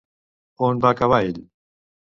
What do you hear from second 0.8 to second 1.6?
va acabar ell?